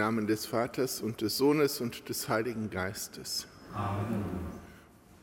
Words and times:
Namen 0.00 0.26
des 0.26 0.46
Vaters 0.46 1.02
und 1.02 1.20
des 1.20 1.36
Sohnes 1.36 1.82
und 1.82 2.08
des 2.08 2.26
Heiligen 2.26 2.70
Geistes. 2.70 3.46
Amen. 3.74 4.24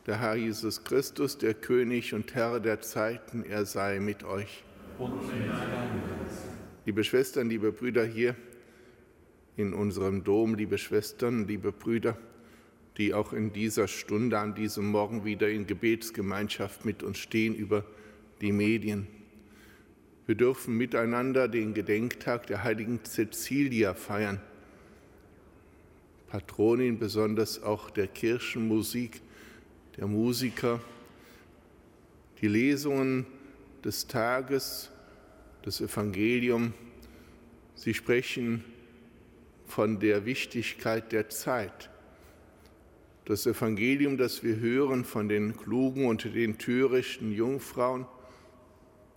Der 0.06 0.20
Herr 0.20 0.36
Jesus 0.36 0.84
Christus, 0.84 1.36
der 1.36 1.54
König 1.54 2.14
und 2.14 2.32
Herr 2.36 2.60
der 2.60 2.80
Zeiten, 2.80 3.42
er 3.42 3.66
sei 3.66 3.98
mit 3.98 4.22
euch. 4.22 4.62
Und 5.00 5.26
mit 5.26 5.50
Liebe 6.86 7.02
Schwestern, 7.02 7.48
liebe 7.48 7.72
Brüder 7.72 8.04
hier 8.04 8.36
in 9.56 9.74
unserem 9.74 10.22
Dom, 10.22 10.54
liebe 10.54 10.78
Schwestern, 10.78 11.48
liebe 11.48 11.72
Brüder, 11.72 12.16
die 12.98 13.14
auch 13.14 13.32
in 13.32 13.52
dieser 13.52 13.88
Stunde, 13.88 14.38
an 14.38 14.54
diesem 14.54 14.92
Morgen 14.92 15.24
wieder 15.24 15.50
in 15.50 15.66
Gebetsgemeinschaft 15.66 16.84
mit 16.84 17.02
uns 17.02 17.18
stehen 17.18 17.56
über 17.56 17.84
die 18.40 18.52
Medien. 18.52 19.08
Wir 20.26 20.36
dürfen 20.36 20.76
miteinander 20.76 21.48
den 21.48 21.74
Gedenktag 21.74 22.46
der 22.46 22.62
heiligen 22.62 23.00
Cecilia 23.04 23.94
feiern. 23.94 24.40
Patronin 26.28 26.98
besonders 26.98 27.62
auch 27.62 27.90
der 27.90 28.06
Kirchenmusik, 28.06 29.22
der 29.96 30.06
Musiker. 30.06 30.80
Die 32.40 32.48
Lesungen 32.48 33.26
des 33.84 34.06
Tages, 34.06 34.90
das 35.62 35.80
Evangelium, 35.80 36.74
sie 37.74 37.94
sprechen 37.94 38.64
von 39.66 39.98
der 39.98 40.24
Wichtigkeit 40.24 41.12
der 41.12 41.28
Zeit. 41.30 41.90
Das 43.24 43.46
Evangelium, 43.46 44.16
das 44.16 44.42
wir 44.42 44.56
hören 44.56 45.04
von 45.04 45.28
den 45.28 45.56
klugen 45.56 46.06
und 46.06 46.24
den 46.24 46.58
törichten 46.58 47.32
Jungfrauen, 47.32 48.06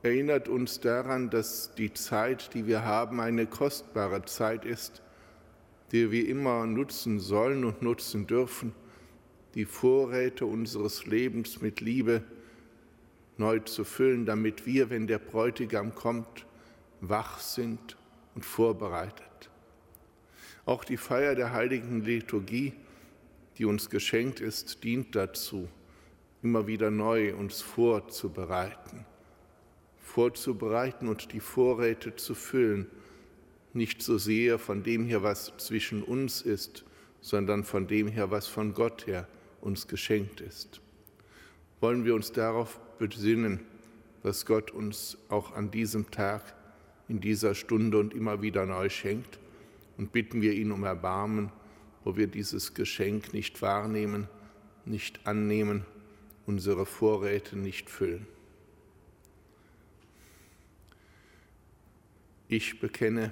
erinnert 0.04 0.48
uns 0.48 0.80
daran, 0.80 1.30
dass 1.30 1.76
die 1.76 1.94
Zeit, 1.94 2.54
die 2.54 2.68
wir 2.68 2.84
haben, 2.84 3.20
eine 3.20 3.46
kostbare 3.46 4.26
Zeit 4.26 4.66
ist, 4.66 5.02
die 5.92 6.12
wir 6.12 6.28
immer 6.28 6.66
nutzen 6.66 7.20
sollen 7.20 7.66
und 7.66 7.82
nutzen 7.82 8.28
dürfen, 8.28 8.74
die 9.56 9.66
Vorräte 9.66 10.46
unseres 10.46 11.06
Lebens 11.06 11.62
mit 11.62 11.82
Liebe 11.82 12.24
neu 13.38 13.60
zu 13.60 13.84
füllen, 13.84 14.26
damit 14.26 14.66
wir, 14.66 14.90
wenn 14.90 15.08
der 15.08 15.20
Bräutigam 15.20 15.94
kommt, 15.94 16.46
wach 17.02 17.40
sind 17.40 17.98
und 18.36 18.46
vorbereitet. 18.46 19.50
Auch 20.66 20.84
die 20.84 20.98
Feier 20.98 21.36
der 21.36 21.52
heiligen 21.52 22.06
Liturgie, 22.06 22.74
die 23.58 23.66
uns 23.66 23.90
geschenkt 23.90 24.40
ist, 24.40 24.84
dient 24.84 25.16
dazu, 25.16 25.68
immer 26.42 26.68
wieder 26.68 26.92
neu 26.92 27.36
uns 27.36 27.62
vorzubereiten 27.62 29.06
vorzubereiten 30.12 31.08
und 31.08 31.32
die 31.32 31.40
Vorräte 31.40 32.16
zu 32.16 32.36
füllen, 32.36 32.88
nicht 33.74 34.02
so 34.02 34.18
sehr 34.18 34.60
von 34.60 34.84
dem 34.84 35.06
her, 35.06 35.24
was 35.24 35.54
zwischen 35.58 36.04
uns 36.04 36.42
ist, 36.42 36.84
sondern 37.22 37.64
von 37.64 37.88
dem 37.88 38.08
her, 38.08 38.32
was 38.32 38.48
von 38.48 38.74
Gott 38.74 39.08
her 39.08 39.28
uns 39.62 39.88
geschenkt 39.88 40.42
ist. 40.42 40.82
Wollen 41.80 42.06
wir 42.06 42.16
uns 42.16 42.32
darauf 42.32 42.80
besinnen, 42.98 43.62
was 44.24 44.46
Gott 44.46 44.72
uns 44.72 45.18
auch 45.30 45.54
an 45.54 45.72
diesem 45.72 46.12
Tag, 46.12 46.56
in 47.08 47.20
dieser 47.20 47.56
Stunde 47.56 47.98
und 48.00 48.14
immer 48.14 48.42
wieder 48.42 48.66
neu 48.66 48.90
schenkt, 48.90 49.40
und 49.98 50.12
bitten 50.12 50.42
wir 50.42 50.54
ihn 50.54 50.72
um 50.72 50.84
Erbarmen, 50.84 51.52
wo 52.04 52.18
wir 52.18 52.28
dieses 52.28 52.74
Geschenk 52.74 53.34
nicht 53.34 53.62
wahrnehmen, 53.62 54.28
nicht 54.86 55.28
annehmen, 55.28 55.86
unsere 56.48 56.86
Vorräte 56.86 57.58
nicht 57.58 57.90
füllen. 57.90 58.26
Ich 62.48 62.80
bekenne 62.80 63.32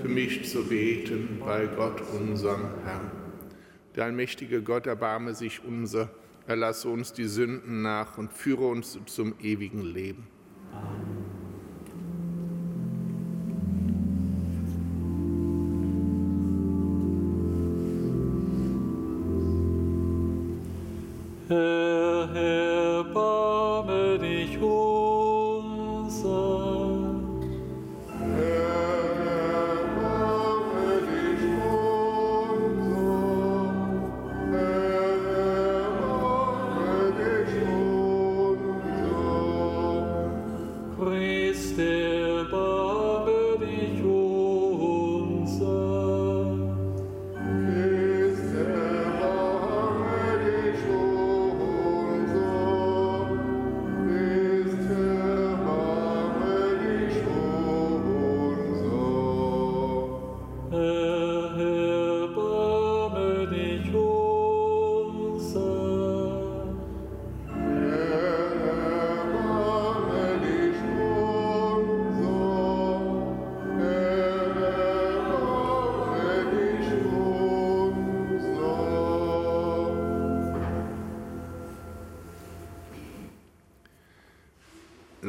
für 0.00 0.08
mich 0.08 0.48
zu 0.48 0.64
beten 0.64 1.40
bei 1.44 1.66
Gott, 1.66 2.00
unserem 2.18 2.62
Herrn. 2.84 3.10
Der 3.94 4.04
allmächtige 4.04 4.62
Gott 4.62 4.86
erbarme 4.86 5.34
sich 5.34 5.62
unser, 5.64 6.10
erlasse 6.46 6.88
uns 6.88 7.12
die 7.12 7.26
Sünden 7.26 7.82
nach 7.82 8.16
und 8.18 8.32
führe 8.32 8.66
uns 8.66 8.98
zum 9.06 9.34
ewigen 9.40 9.82
Leben. 9.82 10.26
Amen. 10.72 11.21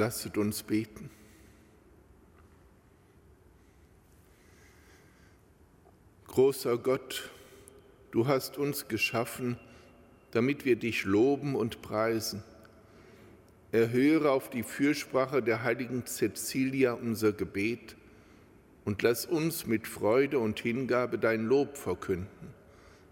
Lasset 0.03 0.38
uns 0.38 0.63
beten. 0.63 1.09
Großer 6.27 6.77
Gott, 6.77 7.31
du 8.11 8.27
hast 8.27 8.57
uns 8.57 8.89
geschaffen, 8.89 9.57
damit 10.31 10.65
wir 10.65 10.75
dich 10.75 11.05
loben 11.05 11.55
und 11.55 11.81
preisen. 11.81 12.44
Erhöre 13.71 14.31
auf 14.31 14.50
die 14.50 14.63
Fürsprache 14.63 15.41
der 15.41 15.63
heiligen 15.63 16.05
Cecilia 16.05 16.91
unser 16.91 17.31
Gebet 17.31 17.95
und 18.83 19.03
lass 19.03 19.25
uns 19.25 19.67
mit 19.67 19.88
Freude 19.88 20.38
und 20.39 20.59
Hingabe 20.59 21.17
dein 21.17 21.45
Lob 21.45 21.77
verkünden. 21.77 22.53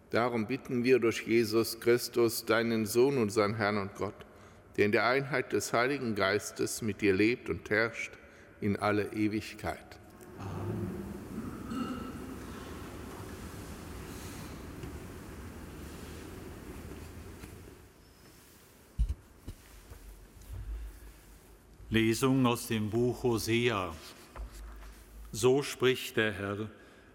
Darum 0.10 0.46
bitten 0.46 0.84
wir 0.84 1.00
durch 1.00 1.26
Jesus 1.26 1.80
Christus, 1.80 2.44
deinen 2.44 2.86
Sohn, 2.86 3.18
unseren 3.18 3.56
Herrn 3.56 3.78
und 3.78 3.96
Gott 3.96 4.26
der 4.78 4.86
in 4.86 4.92
der 4.92 5.06
Einheit 5.06 5.54
des 5.54 5.74
Heiligen 5.74 6.16
Geistes 6.16 6.82
mit 6.82 7.02
dir 7.02 7.14
lebt 7.14 7.50
und 7.50 7.70
herrscht 7.70 8.12
in 8.62 8.78
alle 8.78 9.14
Ewigkeit. 9.14 10.00
Amen. 10.40 10.92
Lesung 21.92 22.46
aus 22.46 22.68
dem 22.68 22.90
Buch 22.90 23.24
Hosea. 23.24 23.94
So 25.34 25.62
spricht 25.62 26.16
der 26.16 26.32
Herr, 26.32 26.70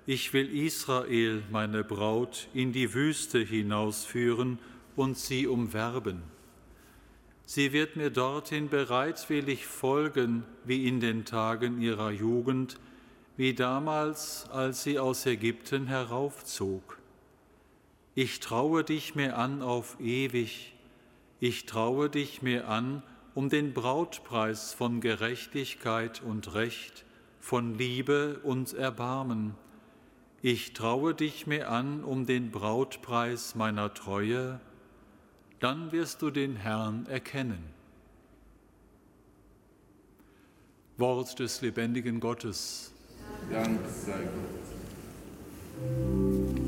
ich 0.04 0.34
will 0.34 0.54
Israel, 0.54 1.42
meine 1.50 1.82
Braut, 1.82 2.48
in 2.52 2.72
die 2.72 2.92
Wüste 2.92 3.38
hinausführen 3.38 4.58
und 4.94 5.16
sie 5.16 5.46
umwerben 5.46 6.35
Sie 7.48 7.72
wird 7.72 7.94
mir 7.94 8.10
dorthin 8.10 8.68
bereitwillig 8.68 9.66
folgen, 9.66 10.42
wie 10.64 10.88
in 10.88 10.98
den 10.98 11.24
Tagen 11.24 11.80
ihrer 11.80 12.10
Jugend, 12.10 12.76
wie 13.36 13.54
damals, 13.54 14.50
als 14.50 14.82
sie 14.82 14.98
aus 14.98 15.24
Ägypten 15.26 15.86
heraufzog. 15.86 16.98
Ich 18.16 18.40
traue 18.40 18.82
dich 18.82 19.14
mir 19.14 19.38
an 19.38 19.62
auf 19.62 19.96
ewig, 20.00 20.74
ich 21.38 21.66
traue 21.66 22.10
dich 22.10 22.42
mir 22.42 22.66
an 22.68 23.04
um 23.34 23.48
den 23.48 23.74
Brautpreis 23.74 24.72
von 24.72 25.00
Gerechtigkeit 25.00 26.22
und 26.22 26.54
Recht, 26.54 27.04
von 27.38 27.78
Liebe 27.78 28.40
und 28.42 28.74
Erbarmen. 28.74 29.54
Ich 30.42 30.72
traue 30.72 31.14
dich 31.14 31.46
mir 31.46 31.70
an 31.70 32.02
um 32.02 32.26
den 32.26 32.50
Brautpreis 32.50 33.54
meiner 33.54 33.94
Treue, 33.94 34.58
dann 35.66 35.90
wirst 35.90 36.22
du 36.22 36.30
den 36.30 36.54
Herrn 36.54 37.06
erkennen. 37.06 37.58
Wort 40.96 41.40
des 41.40 41.60
lebendigen 41.60 42.20
Gottes. 42.20 42.92
Dank 43.50 43.80
sei 43.90 44.28
Gott. 45.82 46.65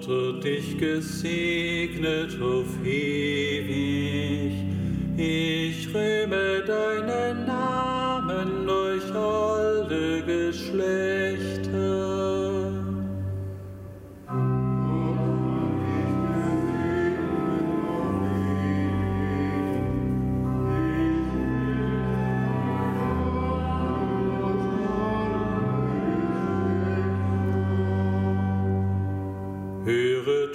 Hat 0.00 0.42
dich 0.42 0.78
gesegnet 0.78 2.40
auf 2.40 2.86
ewig. 2.86 4.54
Ich 5.18 5.88
rühme 5.94 6.64
deinen 6.66 7.44
Namen 7.46 7.89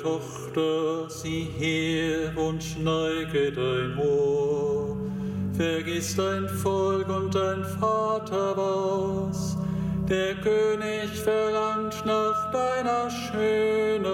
Tochter, 0.05 1.09
sieh 1.09 1.47
her 1.57 2.31
und 2.37 2.63
neige 2.83 3.51
dein 3.51 3.97
Ohr. 3.97 4.95
Vergiss 5.57 6.15
dein 6.15 6.47
Volk 6.47 7.09
und 7.09 7.33
dein 7.33 7.63
Vater 7.79 8.55
was. 8.55 9.57
Der 10.07 10.35
König 10.35 11.09
verlangt 11.23 12.05
nach 12.05 12.51
deiner 12.51 13.09
Schönheit. 13.09 14.05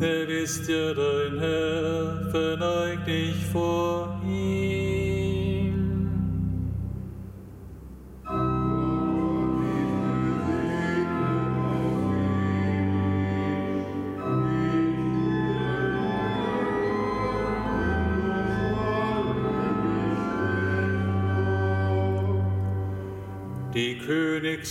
Er 0.00 0.28
ist 0.30 0.66
ja 0.66 0.94
dein 0.94 1.38
Herr, 1.38 2.30
verneig 2.30 3.04
dich 3.04 3.44
vor 3.52 4.07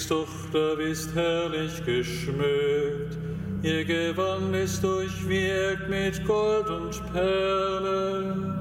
Königstochter 0.07 0.79
ist 0.79 1.13
herrlich 1.15 1.83
geschmückt, 1.83 3.17
ihr 3.61 3.83
Gewand 3.83 4.55
ist 4.55 4.81
durchwirkt 4.81 5.89
mit 5.89 6.25
Gold 6.25 6.69
und 6.69 7.13
Perlen. 7.13 8.53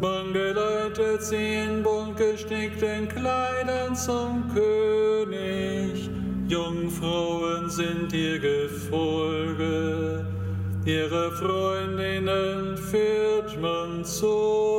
Man 0.00 0.32
geleitet 0.32 1.22
sie 1.22 1.54
in 1.64 1.82
bunt 1.82 2.16
gestickten 2.16 3.08
Kleidern 3.08 3.96
zum 3.96 4.44
König. 4.54 6.08
Jungfrauen 6.46 7.68
sind 7.68 8.12
ihr 8.12 8.38
Gefolge, 8.38 10.24
ihre 10.84 11.32
Freundinnen 11.32 12.76
führt 12.76 13.60
man 13.60 14.04
zu 14.04 14.76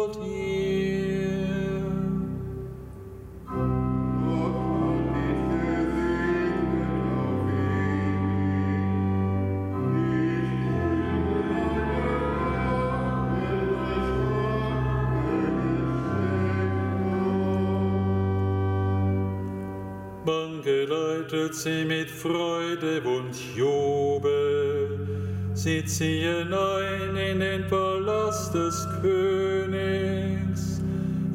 geleitet 21.27 21.55
sie 21.55 21.85
mit 21.85 22.09
Freude 22.09 23.01
und 23.01 23.35
Jubel. 23.55 25.07
Sie 25.53 25.83
ziehen 25.85 26.53
ein 26.53 27.15
in 27.15 27.39
den 27.39 27.67
Palast 27.67 28.53
des 28.53 28.87
Königs. 29.01 30.81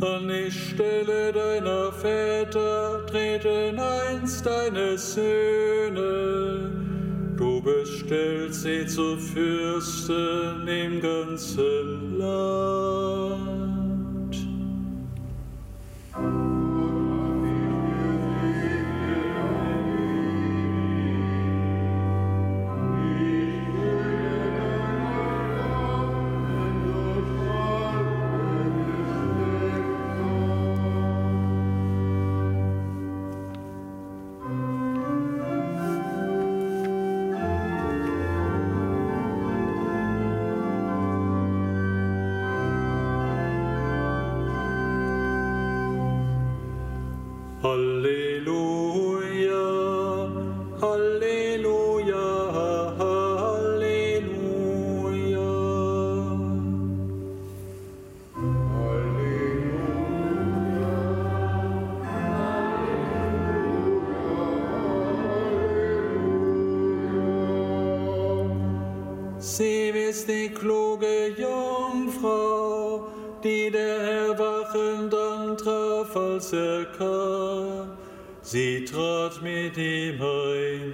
An 0.01 0.29
die 0.29 0.51
Stelle 0.51 1.33
deiner 1.33 1.93
Väter 1.93 3.05
treten 3.07 3.79
einst 3.79 4.47
deine 4.47 4.97
Söhne. 4.99 6.71
Du 7.37 7.61
bestellst 7.61 8.63
sie 8.63 8.87
zu 8.87 9.17
Fürsten 9.17 10.67
im 10.69 11.01
ganzen 11.01 12.19
Land. 12.19 13.43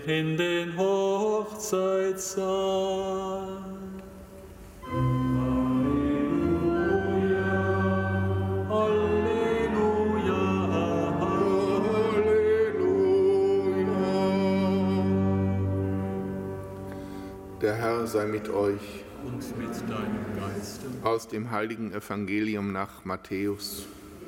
In 0.07 0.37
den 0.37 0.77
Hochzeitssaal. 0.77 3.63
Halleluja, 9.59 10.39
Der 17.61 17.75
Herr 17.75 18.07
sei 18.07 18.27
mit 18.27 18.49
euch. 18.49 19.05
und 19.25 19.59
mit 19.59 19.75
deinem 19.91 20.25
Geiste. 20.39 20.87
Aus 21.03 21.27
dem 21.27 21.51
heiligen 21.51 21.93
Evangelium 21.93 22.71
nach 22.73 23.05
Matthäus. 23.05 23.85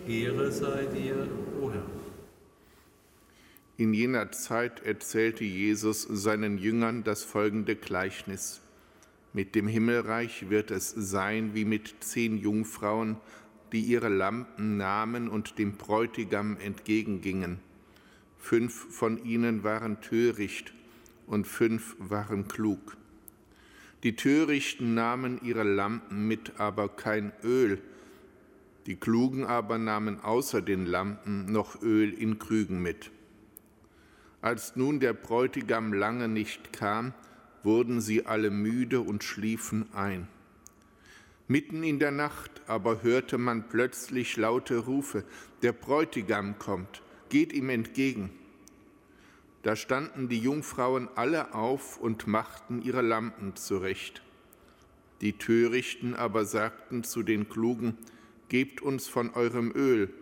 Ehre 0.09 0.51
sei 0.51 0.87
dir, 0.87 1.29
o 1.63 1.71
Herr. 1.71 1.85
In 3.81 3.95
jener 3.95 4.31
Zeit 4.31 4.85
erzählte 4.85 5.43
Jesus 5.43 6.03
seinen 6.03 6.59
Jüngern 6.59 7.03
das 7.03 7.25
folgende 7.25 7.77
Gleichnis. 7.77 8.61
Mit 9.33 9.55
dem 9.55 9.67
Himmelreich 9.67 10.51
wird 10.51 10.71
es 10.71 10.91
sein 10.91 11.55
wie 11.55 11.65
mit 11.65 11.95
zehn 12.01 12.37
Jungfrauen, 12.37 13.17
die 13.73 13.81
ihre 13.81 14.11
Lampen 14.11 14.77
nahmen 14.77 15.31
und 15.31 15.59
dem 15.59 15.79
Bräutigam 15.79 16.59
entgegengingen. 16.59 17.59
fünf 18.37 18.75
von 18.95 19.25
ihnen 19.25 19.65
waren 19.65 20.03
töricht 20.03 20.75
und 21.27 21.47
fünf 21.47 21.97
waren 21.99 22.49
klug. 22.49 22.99
Die 24.03 24.15
Törichten 24.15 24.93
nahmen 24.93 25.41
ihre 25.43 25.65
Lampen 25.65 26.29
mit, 26.29 26.61
aber 26.61 26.91
kein 26.91 27.33
Öl. 27.43 27.81
Die 28.85 28.97
Klugen 28.97 29.47
aber 29.47 29.79
nahmen 29.79 30.21
außer 30.21 30.61
den 30.61 30.85
Lampen 30.85 31.51
noch 31.51 31.81
Öl 31.81 32.13
in 32.13 32.39
Krügen 32.39 32.83
mit. 32.83 33.11
Als 34.43 34.77
nun 34.77 35.01
der 35.01 35.13
Bräutigam 35.13 35.93
lange 35.93 36.29
nicht 36.29 36.73
kam, 36.73 37.13
wurden 37.63 38.01
sie 38.01 38.27
alle 38.27 38.51
müde 38.51 39.01
und 39.01 39.23
schliefen 39.23 39.87
ein. 39.93 40.29
Mitten 41.47 41.83
in 41.83 41.99
der 41.99 42.11
Nacht 42.11 42.63
aber 42.67 43.03
hörte 43.03 43.37
man 43.37 43.69
plötzlich 43.69 44.37
laute 44.37 44.79
Rufe, 44.79 45.25
der 45.63 45.73
Bräutigam 45.73 46.59
kommt, 46.59 47.03
geht 47.29 47.53
ihm 47.53 47.69
entgegen. 47.69 48.31
Da 49.63 49.77
standen 49.77 50.29
die 50.29 50.39
Jungfrauen 50.39 51.09
alle 51.17 51.55
auf 51.55 51.99
und 51.99 52.27
machten 52.27 52.81
ihre 52.81 53.03
Lampen 53.03 53.57
zurecht. 53.57 54.23
Die 55.21 55.35
Törichten 55.35 56.15
aber 56.15 56.47
sagten 56.47 57.05
zu 57.05 57.23
den 57.23 57.49
Klugen, 57.49 57.99
Gebt 58.49 58.83
uns 58.83 59.07
von 59.07 59.31
eurem 59.35 59.71
Öl, 59.77 60.13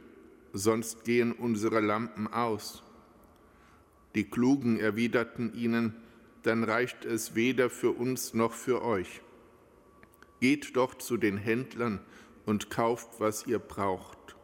sonst 0.52 1.04
gehen 1.04 1.32
unsere 1.32 1.80
Lampen 1.80 2.26
aus. 2.26 2.82
Die 4.18 4.28
Klugen 4.28 4.80
erwiderten 4.80 5.54
ihnen, 5.54 5.94
dann 6.42 6.64
reicht 6.64 7.04
es 7.04 7.36
weder 7.36 7.70
für 7.70 7.92
uns 7.92 8.34
noch 8.34 8.52
für 8.52 8.82
euch. 8.82 9.20
Geht 10.40 10.74
doch 10.74 10.96
zu 10.96 11.16
den 11.16 11.36
Händlern 11.36 12.00
und 12.44 12.68
kauft, 12.68 13.20
was 13.20 13.46
ihr 13.46 13.60
braucht. 13.60 14.34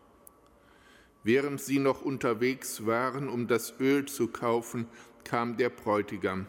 Während 1.24 1.60
sie 1.60 1.80
noch 1.80 2.02
unterwegs 2.02 2.86
waren, 2.86 3.28
um 3.28 3.48
das 3.48 3.74
Öl 3.80 4.06
zu 4.06 4.28
kaufen, 4.28 4.86
kam 5.24 5.56
der 5.56 5.70
Bräutigam. 5.70 6.46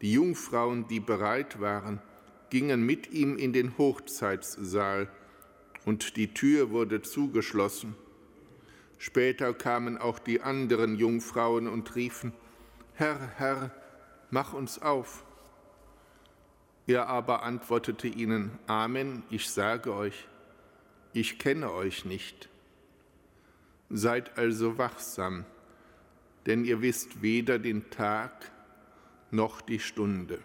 Die 0.00 0.14
Jungfrauen, 0.14 0.88
die 0.88 1.00
bereit 1.00 1.60
waren, 1.60 2.00
gingen 2.48 2.86
mit 2.86 3.12
ihm 3.12 3.36
in 3.36 3.52
den 3.52 3.76
Hochzeitssaal, 3.76 5.10
und 5.84 6.16
die 6.16 6.32
Tür 6.32 6.70
wurde 6.70 7.02
zugeschlossen. 7.02 7.94
Später 8.98 9.52
kamen 9.52 9.98
auch 9.98 10.18
die 10.18 10.40
anderen 10.40 10.96
Jungfrauen 10.96 11.68
und 11.68 11.94
riefen, 11.94 12.32
Herr, 12.94 13.18
Herr, 13.36 13.70
mach 14.30 14.52
uns 14.52 14.80
auf. 14.80 15.24
Er 16.86 17.08
aber 17.08 17.42
antwortete 17.42 18.08
ihnen, 18.08 18.58
Amen, 18.66 19.22
ich 19.30 19.48
sage 19.48 19.94
euch, 19.94 20.28
ich 21.12 21.38
kenne 21.38 21.72
euch 21.72 22.04
nicht. 22.04 22.48
Seid 23.90 24.38
also 24.38 24.78
wachsam, 24.78 25.44
denn 26.46 26.64
ihr 26.64 26.82
wisst 26.82 27.22
weder 27.22 27.58
den 27.58 27.90
Tag 27.90 28.50
noch 29.30 29.60
die 29.60 29.80
Stunde. 29.80 30.38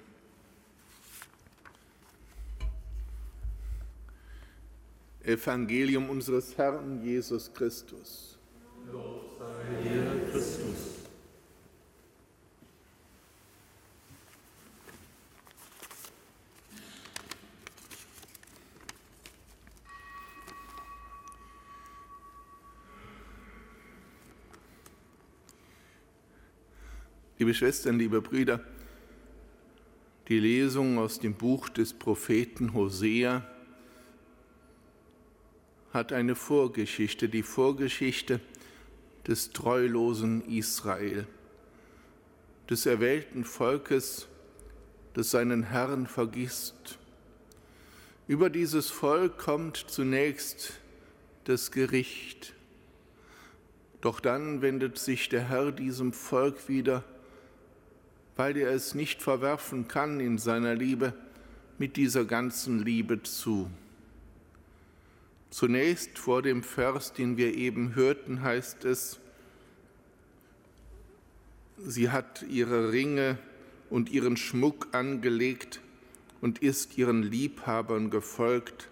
Evangelium 5.24 6.10
unseres 6.10 6.58
Herrn 6.58 7.03
Jesus 7.03 7.53
Christus. 7.53 8.38
Liebe 27.39 27.53
Schwestern, 27.53 27.98
liebe 27.98 28.22
Brüder, 28.22 28.60
die 30.27 30.39
Lesung 30.39 31.00
aus 31.00 31.19
dem 31.19 31.34
Buch 31.34 31.69
des 31.69 31.93
Propheten 31.93 32.74
Hosea 32.74 33.48
hat 35.93 36.12
eine 36.12 36.36
Vorgeschichte, 36.36 37.29
die 37.29 37.41
Vorgeschichte 37.41 38.41
des 39.28 39.52
treulosen 39.52 40.42
Israel, 40.50 41.28
des 42.70 42.86
erwählten 42.86 43.44
Volkes, 43.44 44.28
das 45.14 45.32
seinen 45.32 45.64
Herrn 45.64 46.08
vergisst. 46.08 46.98
Über 48.28 48.50
dieses 48.50 48.90
Volk 48.90 49.38
kommt 49.38 49.78
zunächst 49.78 50.74
das 51.46 51.72
Gericht. 51.72 52.54
Doch 54.02 54.20
dann 54.20 54.62
wendet 54.62 54.98
sich 54.98 55.30
der 55.30 55.50
Herr 55.50 55.72
diesem 55.72 56.14
Volk 56.14 56.70
wieder 56.70 57.04
weil 58.40 58.56
er 58.56 58.72
es 58.72 58.96
nicht 58.96 59.22
verwerfen 59.22 59.90
kann 59.90 60.22
in 60.22 60.38
seiner 60.38 60.74
Liebe, 60.74 61.12
mit 61.78 61.98
dieser 61.98 62.24
ganzen 62.24 62.86
Liebe 62.86 63.22
zu. 63.22 63.70
Zunächst 65.50 66.20
vor 66.20 66.41
dem 66.41 66.62
Vers, 66.62 67.13
den 67.13 67.38
wir 67.38 67.56
eben 67.56 67.96
hörten, 67.96 68.44
heißt 68.44 68.86
es, 68.86 69.20
sie 71.77 72.10
hat 72.10 72.44
ihre 72.44 72.91
Ringe 72.91 73.38
und 73.89 74.12
ihren 74.12 74.38
Schmuck 74.38 74.89
angelegt 74.91 75.82
und 76.41 76.60
ist 76.60 76.98
ihren 76.98 77.24
Liebhabern 77.24 78.10
gefolgt, 78.10 78.89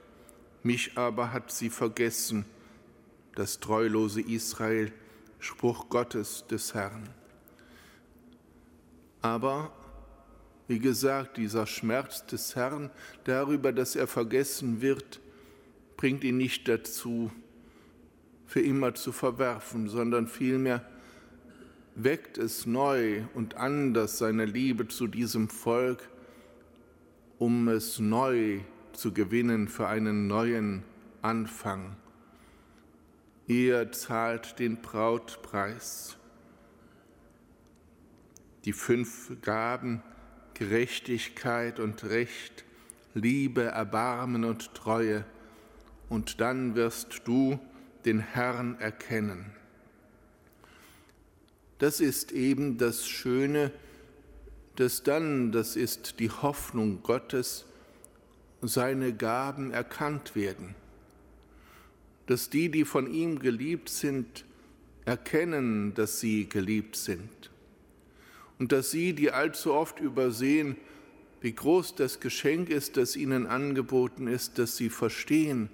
mich 0.64 0.98
aber 0.98 1.32
hat 1.32 1.52
sie 1.52 1.70
vergessen, 1.70 2.46
das 3.36 3.60
treulose 3.60 4.22
Israel, 4.22 4.92
Spruch 5.40 5.90
Gottes 5.90 6.46
des 6.48 6.74
Herrn. 6.74 7.10
Aber, 9.22 9.72
wie 10.68 10.80
gesagt, 10.80 11.38
dieser 11.38 11.68
Schmerz 11.68 12.26
des 12.26 12.56
Herrn 12.56 12.90
darüber, 13.26 13.72
dass 13.72 13.96
er 13.96 14.08
vergessen 14.08 14.82
wird, 14.82 15.20
bringt 15.98 16.24
ihn 16.24 16.38
nicht 16.38 16.68
dazu, 16.68 17.32
für 18.46 18.62
immer 18.62 18.96
zu 18.96 19.12
verwerfen, 19.12 19.90
sondern 19.90 20.28
vielmehr 20.28 20.86
weckt 21.96 22.38
es 22.38 22.66
neu 22.66 23.24
und 23.34 23.58
anders 23.58 24.20
seine 24.20 24.46
Liebe 24.46 24.88
zu 24.88 25.08
diesem 25.08 25.50
Volk, 25.50 26.10
um 27.40 27.68
es 27.68 28.00
neu 28.00 28.60
zu 28.94 29.12
gewinnen 29.14 29.68
für 29.68 29.88
einen 29.88 30.28
neuen 30.28 30.84
Anfang. 31.22 31.98
Er 33.48 33.92
zahlt 33.92 34.60
den 34.60 34.82
Brautpreis 34.82 36.18
die 38.66 38.74
fünf 38.74 39.32
Gaben 39.42 40.04
Gerechtigkeit 40.54 41.80
und 41.80 42.04
Recht, 42.04 42.66
Liebe, 43.14 43.64
Erbarmen 43.64 44.44
und 44.44 44.74
Treue, 44.74 45.24
und 46.10 46.42
dann 46.42 46.76
wirst 46.76 47.22
du 47.26 47.60
den 48.06 48.20
Herrn 48.20 48.80
erkennen. 48.80 49.52
Das 51.80 52.00
ist 52.00 52.32
eben 52.32 52.78
das 52.78 53.08
Schöne, 53.08 53.72
dass 54.78 55.04
dann, 55.04 55.52
das 55.52 55.76
ist 55.76 56.20
die 56.20 56.30
Hoffnung 56.30 57.04
Gottes, 57.04 57.66
seine 58.62 59.14
Gaben 59.14 59.72
erkannt 59.72 60.36
werden, 60.36 60.76
dass 62.26 62.50
die, 62.50 62.70
die 62.70 62.86
von 62.86 63.12
ihm 63.12 63.40
geliebt 63.40 63.90
sind, 63.90 64.46
erkennen, 65.06 65.94
dass 65.94 66.20
sie 66.20 66.50
geliebt 66.50 66.96
sind 66.96 67.30
und 68.60 68.72
dass 68.72 68.92
sie, 68.92 69.14
die 69.14 69.32
allzu 69.32 69.74
oft 69.74 70.00
übersehen, 70.00 70.76
wie 71.42 71.54
groß 71.54 71.96
das 71.96 72.20
Geschenk 72.20 72.70
ist, 72.70 72.98
das 72.98 73.16
ihnen 73.16 73.46
angeboten 73.46 74.28
ist, 74.28 74.58
dass 74.58 74.76
sie 74.76 74.90
verstehen, 74.90 75.70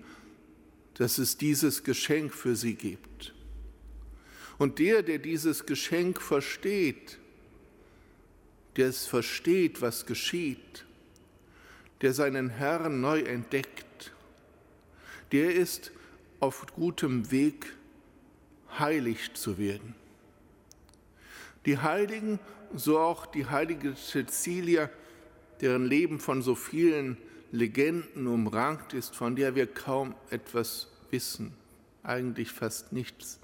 dass 0.98 1.18
es 1.18 1.38
dieses 1.38 1.84
Geschenk 1.84 2.34
für 2.34 2.56
sie 2.56 2.76
gibt. 2.76 3.34
Und 4.58 4.80
der, 4.80 5.02
der 5.02 5.18
dieses 5.18 5.66
Geschenk 5.66 6.22
versteht, 6.22 7.18
der 8.76 8.88
es 8.88 9.06
versteht, 9.06 9.82
was 9.82 10.06
geschieht, 10.06 10.86
der 12.02 12.14
seinen 12.14 12.50
Herrn 12.50 13.02
neu 13.02 13.22
entdeckt, 13.22 14.12
der 15.32 15.56
ist 15.56 15.92
auf 16.40 16.66
gutem 16.76 17.32
Weg, 17.32 17.74
heilig 18.78 19.34
zu 19.34 19.58
werden. 19.58 19.96
Die 21.66 21.78
Heiligen 21.78 22.40
so 22.76 23.00
auch 23.00 23.26
die 23.26 23.46
heilige 23.46 23.96
Cecilia, 23.96 24.90
deren 25.62 25.86
Leben 25.86 26.20
von 26.20 26.42
so 26.42 26.56
vielen 26.56 27.18
Legenden 27.52 28.28
umrankt 28.28 28.94
ist, 28.94 29.16
von 29.16 29.36
der 29.36 29.56
wir 29.56 29.68
kaum 29.68 30.16
etwas 30.30 30.88
wissen, 31.14 31.54
eigentlich 32.04 32.52
fast 32.52 32.92
nichts. 32.92 33.40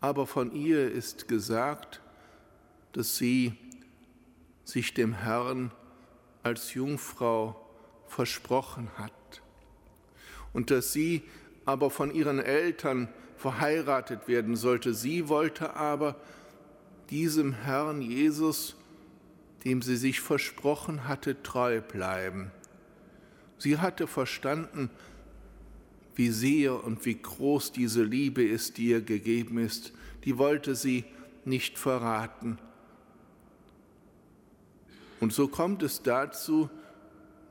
Aber 0.00 0.26
von 0.26 0.54
ihr 0.54 0.90
ist 0.90 1.28
gesagt, 1.28 2.00
dass 2.92 3.18
sie 3.18 3.52
sich 4.64 4.94
dem 4.94 5.12
Herrn 5.12 5.70
als 6.42 6.72
Jungfrau 6.72 7.60
versprochen 8.06 8.88
hat 8.96 9.12
und 10.54 10.70
dass 10.70 10.92
sie 10.92 11.22
aber 11.64 11.90
von 11.90 12.14
ihren 12.14 12.38
Eltern 12.38 13.08
verheiratet 13.36 14.28
werden 14.28 14.56
sollte. 14.56 14.94
Sie 14.94 15.28
wollte 15.28 15.74
aber 15.74 16.16
diesem 17.10 17.52
Herrn 17.52 18.02
Jesus, 18.02 18.76
dem 19.64 19.82
sie 19.82 19.96
sich 19.96 20.20
versprochen 20.20 21.06
hatte, 21.08 21.42
treu 21.42 21.80
bleiben. 21.80 22.50
Sie 23.58 23.78
hatte 23.78 24.06
verstanden, 24.06 24.90
wie 26.14 26.30
sehr 26.30 26.84
und 26.84 27.04
wie 27.06 27.20
groß 27.20 27.72
diese 27.72 28.02
Liebe 28.02 28.42
ist, 28.42 28.78
die 28.78 28.88
ihr 28.88 29.00
gegeben 29.00 29.58
ist. 29.58 29.92
Die 30.24 30.38
wollte 30.38 30.74
sie 30.74 31.04
nicht 31.44 31.78
verraten. 31.78 32.58
Und 35.20 35.32
so 35.32 35.48
kommt 35.48 35.82
es 35.82 36.02
dazu, 36.02 36.68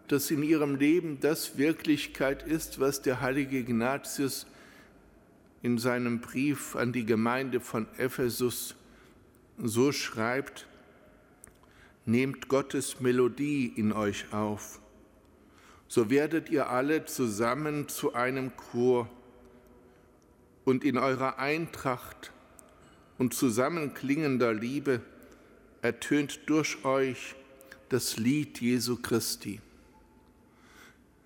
dass 0.08 0.30
in 0.30 0.44
ihrem 0.44 0.76
Leben 0.76 1.20
das 1.22 1.58
Wirklichkeit 1.58 2.44
ist, 2.44 2.80
was 2.82 3.02
der 3.02 3.22
heilige 3.22 3.58
Ignatius 3.58 4.46
in 5.62 5.78
seinem 5.78 6.20
Brief 6.20 6.76
an 6.76 6.92
die 6.92 7.06
Gemeinde 7.06 7.62
von 7.62 7.88
Ephesus 7.98 8.76
so 9.58 9.94
schreibt, 9.94 10.68
nehmt 12.06 12.50
Gottes 12.50 13.00
Melodie 13.00 13.72
in 13.74 13.94
euch 13.94 14.34
auf, 14.34 14.81
so 15.92 16.10
werdet 16.10 16.50
ihr 16.50 16.70
alle 16.70 17.04
zusammen 17.04 17.90
zu 17.90 18.14
einem 18.14 18.56
Chor 18.56 19.10
und 20.64 20.86
in 20.86 20.98
eurer 20.98 21.38
Eintracht 21.38 22.32
und 23.18 23.34
zusammenklingender 23.34 24.54
Liebe 24.54 25.02
ertönt 25.82 26.44
durch 26.46 26.86
euch 26.86 27.36
das 27.90 28.16
Lied 28.16 28.62
Jesu 28.62 29.02
Christi. 29.02 29.60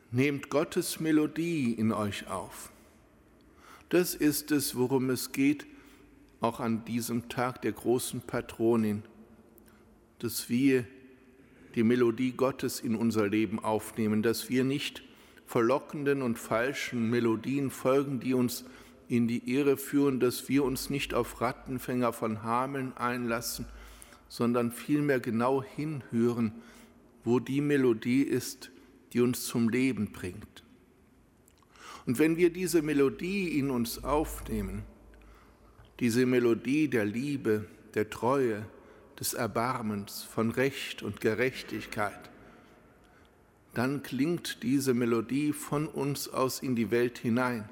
Nehmt 0.10 0.50
Gottes 0.50 1.00
Melodie 1.00 1.74
in 1.74 1.92
euch 1.92 2.26
auf. 2.28 2.72
Das 3.90 4.16
ist 4.16 4.50
es, 4.50 4.76
worum 4.76 5.12
es 5.12 5.32
geht, 5.32 5.68
auch 6.42 6.60
an 6.60 6.84
diesem 6.86 7.30
Tag 7.30 7.62
der 7.62 7.74
großen 7.74 8.22
Patronin, 8.22 9.04
dass 10.18 10.50
wir 10.50 10.86
die 11.76 11.84
Melodie 11.84 12.32
Gottes 12.32 12.80
in 12.80 12.96
unser 12.96 13.28
Leben 13.28 13.60
aufnehmen, 13.60 14.24
dass 14.24 14.50
wir 14.50 14.64
nicht 14.64 15.04
verlockenden 15.46 16.22
und 16.22 16.40
falschen 16.40 17.10
Melodien 17.10 17.70
folgen, 17.70 18.20
die 18.20 18.34
uns 18.34 18.66
in 19.08 19.28
die 19.28 19.54
Irre 19.54 19.78
führen, 19.78 20.20
dass 20.20 20.50
wir 20.50 20.64
uns 20.64 20.90
nicht 20.90 21.14
auf 21.14 21.42
Rattenfänger 21.42 22.14
von 22.14 22.44
Hameln 22.44 22.96
einlassen, 22.98 23.66
sondern 24.28 24.72
vielmehr 24.72 25.20
genau 25.20 25.62
hinhören, 25.64 26.54
wo 27.24 27.40
die 27.40 27.62
Melodie 27.62 28.24
ist, 28.24 28.72
die 29.14 29.22
uns 29.22 29.46
zum 29.46 29.70
Leben 29.70 30.12
bringt. 30.12 30.64
Und 32.06 32.20
wenn 32.20 32.38
wir 32.38 32.52
diese 32.52 32.82
Melodie 32.82 33.60
in 33.60 33.70
uns 33.70 34.04
aufnehmen, 34.04 34.84
diese 36.00 36.26
Melodie 36.26 36.88
der 36.88 37.06
Liebe, 37.06 37.66
der 37.94 38.10
Treue, 38.10 38.66
des 39.20 39.34
Erbarmens, 39.34 40.24
von 40.24 40.52
Recht 40.52 41.04
und 41.04 41.22
Gerechtigkeit, 41.22 42.30
dann 43.74 44.04
klingt 44.04 44.64
diese 44.64 44.94
Melodie 44.94 45.54
von 45.54 45.88
uns 45.88 46.30
aus 46.30 46.60
in 46.62 46.76
die 46.76 46.92
Welt 46.92 47.18
hinein. 47.18 47.70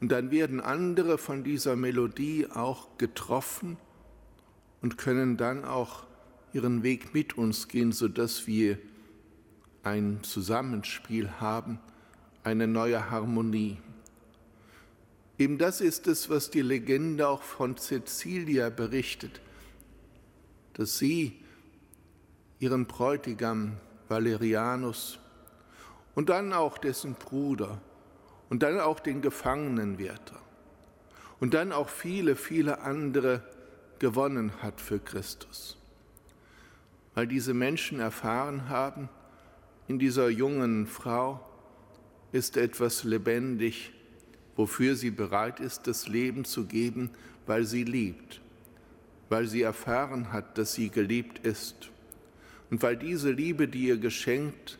Und 0.00 0.12
dann 0.12 0.30
werden 0.30 0.60
andere 0.60 1.16
von 1.16 1.44
dieser 1.44 1.76
Melodie 1.76 2.46
auch 2.52 2.98
getroffen 2.98 3.78
und 4.82 4.98
können 4.98 5.36
dann 5.36 5.64
auch 5.64 6.04
ihren 6.52 6.82
Weg 6.82 7.14
mit 7.14 7.38
uns 7.38 7.68
gehen, 7.68 7.92
sodass 7.92 8.46
wir 8.46 8.78
ein 9.82 10.18
Zusammenspiel 10.22 11.30
haben, 11.40 11.78
eine 12.42 12.66
neue 12.66 13.10
Harmonie. 13.10 13.78
Eben 15.38 15.58
das 15.58 15.80
ist 15.80 16.06
es, 16.06 16.30
was 16.30 16.50
die 16.50 16.62
Legende 16.62 17.26
auch 17.26 17.42
von 17.42 17.76
Cecilia 17.76 18.70
berichtet, 18.70 19.40
dass 20.74 20.98
sie 20.98 21.40
ihren 22.58 22.86
Bräutigam 22.86 23.78
Valerianus 24.08 25.18
und 26.14 26.28
dann 26.28 26.52
auch 26.52 26.78
dessen 26.78 27.14
Bruder 27.14 27.80
und 28.50 28.62
dann 28.62 28.78
auch 28.80 29.00
den 29.00 29.22
Gefangenenwärter 29.22 30.40
und 31.40 31.54
dann 31.54 31.72
auch 31.72 31.88
viele, 31.88 32.36
viele 32.36 32.80
andere 32.80 33.42
gewonnen 33.98 34.52
hat 34.62 34.80
für 34.80 34.98
Christus. 34.98 35.76
Weil 37.14 37.26
diese 37.26 37.54
Menschen 37.54 38.00
erfahren 38.00 38.68
haben, 38.68 39.08
in 39.86 39.98
dieser 39.98 40.28
jungen 40.28 40.86
Frau 40.86 41.40
ist 42.32 42.56
etwas 42.56 43.04
lebendig, 43.04 43.92
wofür 44.56 44.96
sie 44.96 45.10
bereit 45.10 45.60
ist, 45.60 45.86
das 45.86 46.08
Leben 46.08 46.44
zu 46.44 46.66
geben, 46.66 47.10
weil 47.46 47.64
sie 47.64 47.84
liebt, 47.84 48.40
weil 49.28 49.46
sie 49.46 49.62
erfahren 49.62 50.32
hat, 50.32 50.58
dass 50.58 50.74
sie 50.74 50.90
geliebt 50.90 51.44
ist 51.44 51.90
und 52.70 52.82
weil 52.82 52.96
diese 52.96 53.30
Liebe, 53.30 53.68
die 53.68 53.88
ihr 53.88 53.98
geschenkt 53.98 54.78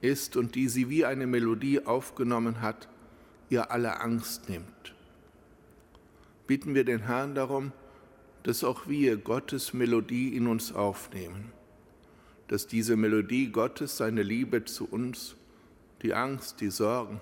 ist 0.00 0.36
und 0.36 0.54
die 0.54 0.68
sie 0.68 0.88
wie 0.88 1.04
eine 1.04 1.26
Melodie 1.26 1.84
aufgenommen 1.84 2.60
hat, 2.60 2.88
ihr 3.50 3.70
alle 3.70 4.00
Angst 4.00 4.48
nimmt. 4.48 4.94
Bitten 6.46 6.74
wir 6.74 6.84
den 6.84 7.00
Herrn 7.00 7.34
darum, 7.34 7.72
dass 8.42 8.64
auch 8.64 8.86
wir 8.86 9.16
Gottes 9.16 9.72
Melodie 9.72 10.36
in 10.36 10.46
uns 10.46 10.72
aufnehmen, 10.72 11.52
dass 12.48 12.66
diese 12.66 12.96
Melodie 12.96 13.50
Gottes, 13.50 13.96
seine 13.96 14.22
Liebe 14.22 14.64
zu 14.66 14.86
uns, 14.86 15.34
die 16.02 16.12
Angst, 16.12 16.60
die 16.60 16.70
Sorgen, 16.70 17.20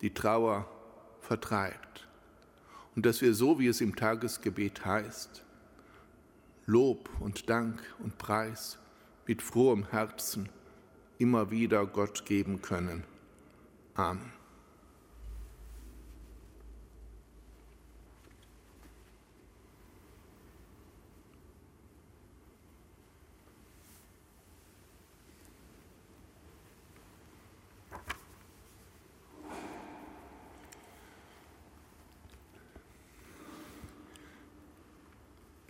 die 0.00 0.12
Trauer 0.12 0.68
vertreibt. 1.20 1.93
Und 2.94 3.06
dass 3.06 3.20
wir 3.20 3.34
so, 3.34 3.58
wie 3.58 3.66
es 3.66 3.80
im 3.80 3.96
Tagesgebet 3.96 4.84
heißt, 4.84 5.44
Lob 6.66 7.10
und 7.20 7.50
Dank 7.50 7.82
und 7.98 8.18
Preis 8.18 8.78
mit 9.26 9.42
frohem 9.42 9.90
Herzen 9.90 10.48
immer 11.18 11.50
wieder 11.50 11.86
Gott 11.86 12.24
geben 12.26 12.62
können. 12.62 13.04
Amen. 13.94 14.33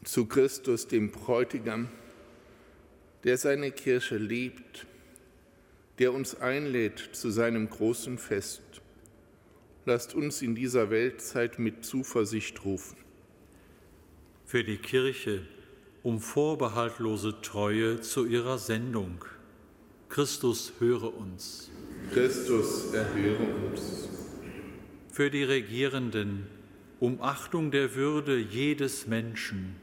Zu 0.04 0.26
Christus, 0.26 0.86
dem 0.86 1.10
Bräutigam, 1.10 1.88
der 3.24 3.38
seine 3.38 3.70
Kirche 3.70 4.16
liebt, 4.16 4.86
der 5.98 6.12
uns 6.12 6.34
einlädt 6.40 7.10
zu 7.12 7.30
seinem 7.30 7.68
großen 7.70 8.18
Fest. 8.18 8.62
Lasst 9.86 10.14
uns 10.14 10.42
in 10.42 10.54
dieser 10.54 10.90
Weltzeit 10.90 11.58
mit 11.58 11.84
Zuversicht 11.84 12.64
rufen. 12.64 12.96
Für 14.44 14.64
die 14.64 14.78
Kirche 14.78 15.46
um 16.04 16.20
vorbehaltlose 16.20 17.40
Treue 17.40 17.98
zu 18.02 18.26
ihrer 18.26 18.58
Sendung. 18.58 19.24
Christus 20.10 20.74
höre 20.78 21.16
uns. 21.16 21.70
Christus 22.12 22.92
erhöre 22.92 23.42
uns. 23.70 24.10
Für 25.10 25.30
die 25.30 25.44
Regierenden 25.44 26.46
um 27.00 27.22
Achtung 27.22 27.70
der 27.70 27.94
Würde 27.94 28.38
jedes 28.38 29.06
Menschen 29.06 29.76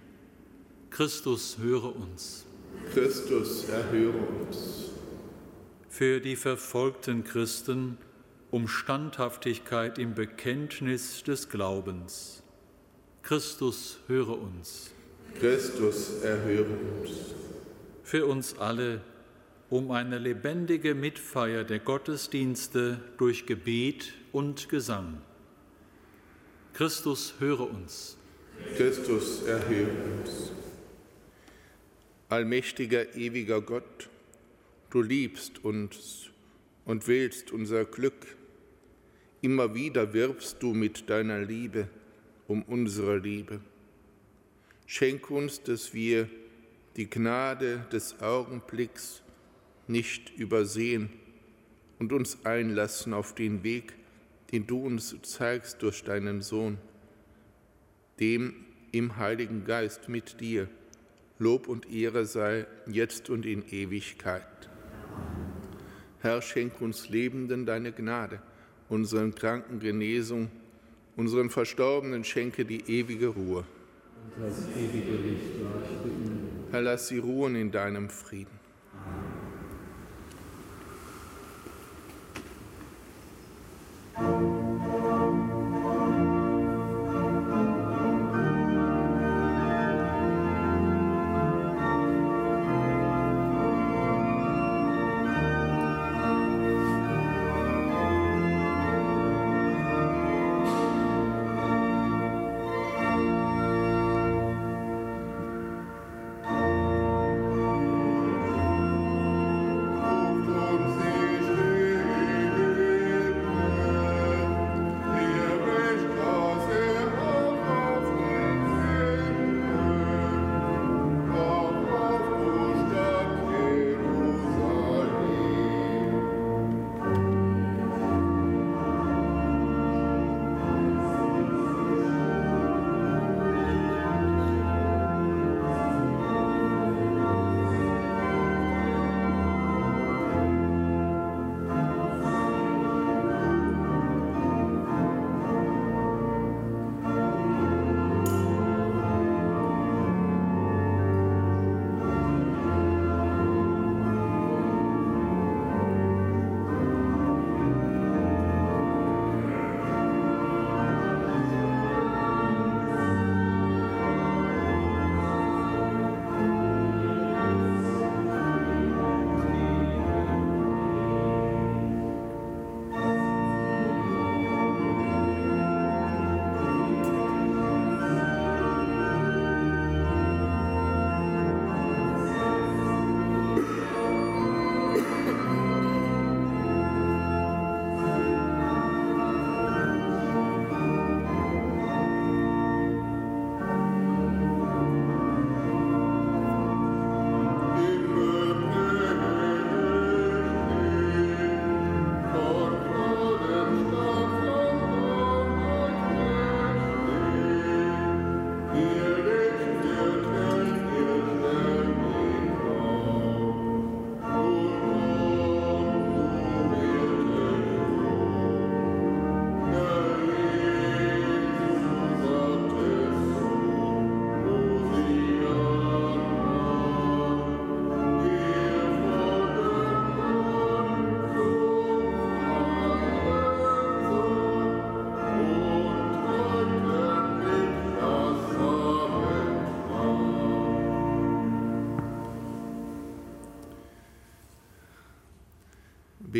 Christus, 0.91 1.57
höre 1.57 1.95
uns. 1.95 2.45
Christus, 2.93 3.69
erhöre 3.69 4.17
uns. 4.41 4.91
Für 5.89 6.19
die 6.19 6.35
verfolgten 6.35 7.23
Christen 7.23 7.97
um 8.51 8.67
Standhaftigkeit 8.67 9.97
im 9.97 10.13
Bekenntnis 10.13 11.23
des 11.23 11.47
Glaubens. 11.47 12.43
Christus, 13.23 13.99
höre 14.07 14.37
uns. 14.37 14.91
Christus, 15.39 16.21
erhöre 16.23 16.65
uns. 16.65 17.11
Für 18.03 18.25
uns 18.25 18.57
alle 18.57 18.99
um 19.69 19.91
eine 19.91 20.17
lebendige 20.17 20.93
Mitfeier 20.93 21.63
der 21.63 21.79
Gottesdienste 21.79 22.99
durch 23.17 23.45
Gebet 23.45 24.13
und 24.33 24.67
Gesang. 24.67 25.21
Christus, 26.73 27.35
höre 27.39 27.61
uns. 27.61 28.17
Christus, 28.75 29.43
erhöre 29.43 29.87
uns. 30.19 30.51
Allmächtiger, 32.31 33.13
ewiger 33.17 33.59
Gott, 33.59 34.09
du 34.89 35.01
liebst 35.01 35.65
uns 35.65 36.29
und 36.85 37.05
willst 37.09 37.51
unser 37.51 37.83
Glück. 37.83 38.37
Immer 39.41 39.75
wieder 39.75 40.13
wirbst 40.13 40.63
du 40.63 40.73
mit 40.73 41.09
deiner 41.09 41.39
Liebe 41.41 41.89
um 42.47 42.63
unsere 42.63 43.17
Liebe. 43.17 43.59
Schenk 44.85 45.29
uns, 45.29 45.61
dass 45.61 45.93
wir 45.93 46.29
die 46.95 47.09
Gnade 47.09 47.85
des 47.91 48.21
Augenblicks 48.21 49.23
nicht 49.89 50.29
übersehen 50.37 51.09
und 51.99 52.13
uns 52.13 52.45
einlassen 52.45 53.13
auf 53.13 53.35
den 53.35 53.65
Weg, 53.65 53.91
den 54.53 54.65
du 54.65 54.85
uns 54.85 55.13
zeigst 55.23 55.81
durch 55.81 56.05
deinen 56.05 56.41
Sohn, 56.41 56.77
dem 58.21 58.53
im 58.93 59.17
Heiligen 59.17 59.65
Geist 59.65 60.07
mit 60.07 60.39
dir. 60.39 60.69
Lob 61.41 61.67
und 61.67 61.91
Ehre 61.91 62.27
sei 62.27 62.67
jetzt 62.85 63.31
und 63.31 63.47
in 63.47 63.63
Ewigkeit. 63.67 64.43
Herr, 66.19 66.39
schenk 66.39 66.79
uns 66.81 67.09
Lebenden 67.09 67.65
deine 67.65 67.91
Gnade, 67.91 68.39
unseren 68.89 69.33
Kranken 69.33 69.79
Genesung, 69.79 70.51
unseren 71.15 71.49
Verstorbenen 71.49 72.23
schenke 72.23 72.63
die 72.63 72.81
ewige 72.87 73.29
Ruhe. 73.29 73.65
Und 74.37 74.45
das 74.45 74.67
ewige 74.77 75.13
Licht 75.13 75.57
leuchte 75.59 76.09
ihnen. 76.09 76.49
Herr, 76.69 76.83
lass 76.83 77.07
sie 77.07 77.17
ruhen 77.17 77.55
in 77.55 77.71
deinem 77.71 78.11
Frieden. 78.11 78.60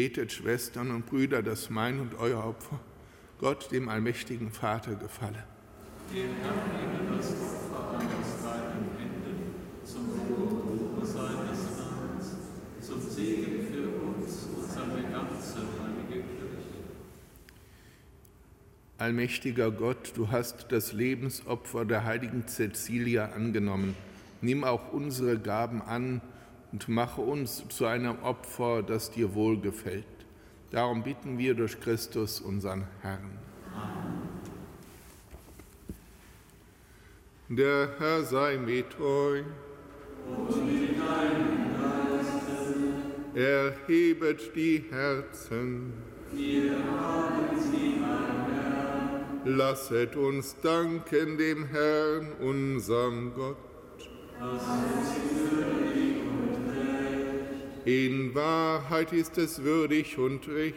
Betet, 0.02 0.32
Schwestern 0.32 0.90
und 0.90 1.06
Brüder, 1.06 1.44
dass 1.44 1.70
mein 1.70 2.00
und 2.00 2.16
euer 2.16 2.44
Opfer 2.44 2.80
Gott, 3.40 3.72
dem 3.72 3.88
allmächtigen 3.88 4.50
Vater, 4.50 4.96
gefalle. 4.96 5.44
Den 6.12 6.30
Herrn 6.42 7.06
nehme 7.06 7.18
das 7.18 7.30
Opfer 7.30 7.98
aus 7.98 8.44
deinen 8.44 8.98
Händen 8.98 9.54
zum 9.86 10.08
Lob 10.08 10.72
und 10.72 10.98
Ruhe 10.98 11.06
seines 11.06 11.78
Namens, 11.78 12.36
zum 12.82 13.00
Segen 13.12 13.68
für 13.72 13.90
uns 14.04 14.48
und 14.58 14.72
seine 14.72 15.04
ganze 15.04 15.58
heilige 15.60 16.24
Kirche. 16.24 16.82
Allmächtiger 18.98 19.70
Gott, 19.70 20.14
du 20.16 20.32
hast 20.32 20.72
das 20.72 20.94
Lebensopfer 20.94 21.86
der 21.86 22.06
heiligen 22.06 22.48
Cäcilia 22.48 23.34
angenommen. 23.36 23.96
Nimm 24.42 24.64
auch 24.64 24.92
unsere 24.94 25.38
Gaben 25.38 25.84
an 25.84 26.22
und 26.72 26.88
mache 26.88 27.22
uns 27.22 27.64
zu 27.70 27.86
einem 27.86 28.22
Opfer, 28.24 28.84
das 28.84 29.12
dir 29.12 29.34
wohlgefällt. 29.34 30.06
Darum 30.72 31.04
bitten 31.04 31.38
wir 31.38 31.54
durch 31.54 31.80
Christus, 31.80 32.40
unseren 32.40 32.88
Herrn. 33.02 33.38
Amen. 33.76 34.22
Der 37.50 37.90
Herr 38.00 38.24
sei 38.24 38.58
mit 38.58 38.98
euch. 38.98 39.44
Und 40.26 40.66
mit 40.66 40.98
deinem 40.98 41.72
Geiste. 43.34 43.38
Erhebet 43.38 44.56
die 44.56 44.86
Herzen. 44.90 45.92
Wir 46.32 46.72
haben 46.72 47.60
sie, 47.60 48.00
mein 48.00 48.46
Herr. 48.54 49.26
Lasset 49.44 50.16
uns 50.16 50.56
danken 50.62 51.38
dem 51.38 51.66
Herrn, 51.66 52.32
unserem 52.40 53.34
Gott. 53.34 53.58
Das 54.40 54.62
ist 54.62 55.91
in 57.86 58.36
Wahrheit 58.36 59.12
ist 59.12 59.38
es 59.38 59.64
würdig 59.64 60.18
und 60.18 60.48
recht, 60.48 60.76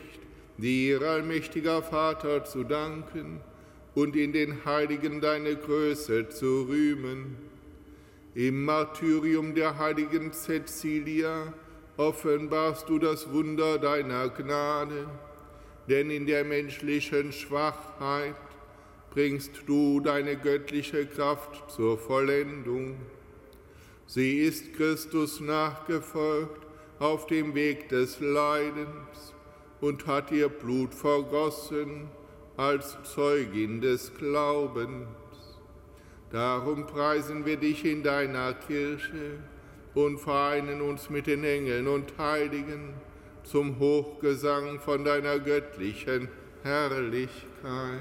dir, 0.56 1.02
allmächtiger 1.02 1.82
Vater, 1.82 2.44
zu 2.44 2.64
danken 2.64 3.40
und 3.94 4.16
in 4.16 4.32
den 4.32 4.64
Heiligen 4.64 5.20
deine 5.20 5.56
Größe 5.56 6.28
zu 6.28 6.62
rühmen. 6.62 7.36
Im 8.34 8.64
Martyrium 8.64 9.54
der 9.54 9.78
heiligen 9.78 10.32
Cecilia 10.32 11.52
offenbarst 11.96 12.88
du 12.88 12.98
das 12.98 13.30
Wunder 13.32 13.78
deiner 13.78 14.28
Gnade, 14.30 15.06
denn 15.88 16.10
in 16.10 16.26
der 16.26 16.44
menschlichen 16.44 17.32
Schwachheit 17.32 18.34
bringst 19.10 19.52
du 19.66 20.00
deine 20.00 20.36
göttliche 20.36 21.06
Kraft 21.06 21.70
zur 21.70 21.98
Vollendung. 21.98 22.96
Sie 24.06 24.38
ist 24.38 24.74
Christus 24.74 25.40
nachgefolgt 25.40 26.63
auf 26.98 27.26
dem 27.26 27.54
Weg 27.54 27.88
des 27.88 28.20
Leidens 28.20 29.34
und 29.80 30.06
hat 30.06 30.30
ihr 30.32 30.48
Blut 30.48 30.94
vergossen 30.94 32.08
als 32.56 32.96
Zeugin 33.02 33.80
des 33.80 34.14
Glaubens. 34.14 35.08
Darum 36.30 36.86
preisen 36.86 37.44
wir 37.44 37.56
dich 37.56 37.84
in 37.84 38.02
deiner 38.02 38.54
Kirche 38.54 39.38
und 39.94 40.18
vereinen 40.18 40.80
uns 40.80 41.10
mit 41.10 41.26
den 41.26 41.44
Engeln 41.44 41.86
und 41.86 42.16
Heiligen 42.18 42.94
zum 43.44 43.78
Hochgesang 43.78 44.80
von 44.80 45.04
deiner 45.04 45.38
göttlichen 45.38 46.28
Herrlichkeit. 46.62 48.00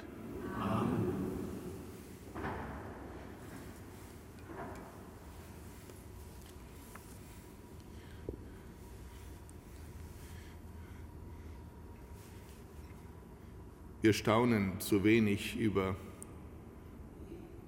Wir 14.01 14.13
staunen 14.13 14.79
zu 14.79 15.03
wenig 15.03 15.57
über 15.59 15.95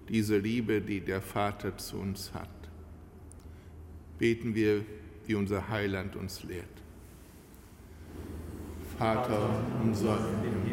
diese 0.10 0.38
Liebe, 0.40 0.82
die 0.82 1.00
der 1.00 1.22
Vater 1.22 1.78
zu 1.78 1.98
uns 1.98 2.34
hat. 2.34 2.50
Beten 4.18 4.56
wir, 4.56 4.84
wie 5.28 5.36
unser 5.36 5.70
Heiland 5.70 6.16
uns 6.16 6.44
lehrt. 6.44 6.66
Vater 8.98 9.64
unser 9.84 10.18
im 10.44 10.73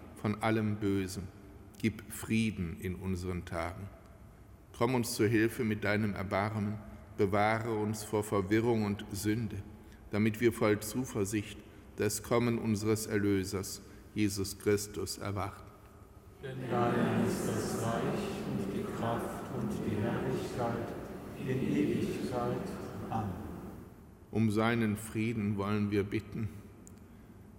von 0.21 0.41
allem 0.41 0.75
Bösen. 0.75 1.27
Gib 1.79 2.03
Frieden 2.13 2.77
in 2.79 2.95
unseren 2.95 3.43
Tagen. 3.43 3.89
Komm 4.77 4.93
uns 4.93 5.15
zu 5.15 5.25
Hilfe 5.27 5.63
mit 5.63 5.83
deinem 5.83 6.13
Erbarmen, 6.13 6.75
bewahre 7.17 7.73
uns 7.73 8.03
vor 8.03 8.23
Verwirrung 8.23 8.85
und 8.85 9.03
Sünde, 9.11 9.57
damit 10.11 10.39
wir 10.39 10.53
voll 10.53 10.79
Zuversicht 10.79 11.57
das 11.97 12.21
Kommen 12.21 12.59
unseres 12.59 13.07
Erlösers, 13.07 13.81
Jesus 14.13 14.57
Christus, 14.59 15.17
erwarten. 15.17 15.63
Denn 16.43 16.69
dein 16.69 17.25
ist 17.25 17.47
das 17.47 17.83
Reich 17.83 18.03
und 18.47 18.73
die 18.75 18.83
Kraft 18.97 19.41
und 19.59 19.69
die 19.85 19.95
Herrlichkeit 20.01 20.87
in 21.47 21.75
Ewigkeit. 21.75 22.57
Amen. 23.09 23.31
Um 24.31 24.49
seinen 24.51 24.97
Frieden 24.97 25.57
wollen 25.57 25.91
wir 25.91 26.03
bitten 26.03 26.47